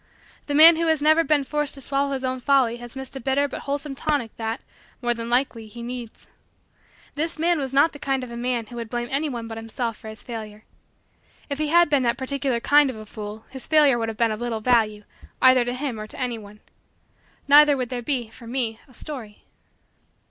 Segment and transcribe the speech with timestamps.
[0.47, 3.19] The man who has never been forced to swallow his own folly has missed a
[3.19, 4.61] bitter but wholesome tonic that,
[4.99, 6.25] more than likely, he needs.
[7.13, 9.59] This man was not the kind of a man who would blame any one but
[9.59, 10.63] himself for his failure.
[11.51, 14.31] If he had been that particular kind of a fool his failure would have been
[14.31, 15.03] of little value
[15.39, 16.61] either to him or to any one.
[17.47, 19.43] Neither would there be, for me, a story.